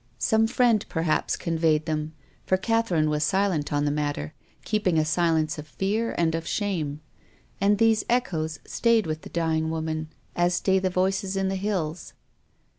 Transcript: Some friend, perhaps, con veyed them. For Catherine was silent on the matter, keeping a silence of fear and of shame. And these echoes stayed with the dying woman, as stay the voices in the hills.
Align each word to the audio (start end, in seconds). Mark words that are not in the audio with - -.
Some 0.17 0.47
friend, 0.47 0.83
perhaps, 0.89 1.35
con 1.37 1.59
veyed 1.59 1.85
them. 1.85 2.13
For 2.47 2.57
Catherine 2.57 3.07
was 3.07 3.23
silent 3.23 3.71
on 3.71 3.85
the 3.85 3.91
matter, 3.91 4.33
keeping 4.65 4.97
a 4.97 5.05
silence 5.05 5.59
of 5.59 5.67
fear 5.67 6.15
and 6.17 6.33
of 6.33 6.47
shame. 6.47 7.01
And 7.61 7.77
these 7.77 8.03
echoes 8.09 8.57
stayed 8.65 9.05
with 9.05 9.21
the 9.21 9.29
dying 9.29 9.69
woman, 9.69 10.09
as 10.35 10.55
stay 10.55 10.79
the 10.79 10.89
voices 10.89 11.37
in 11.37 11.49
the 11.49 11.55
hills. 11.55 12.13